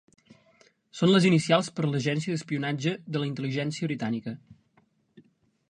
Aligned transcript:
Són 0.99 1.11
les 1.11 1.27
inicials 1.31 1.69
per 1.79 1.85
l'agència 1.91 2.33
d'espionatge 2.37 2.95
de 3.17 3.21
la 3.23 3.29
Intel·ligència 3.33 3.91
Britànica 3.93 4.35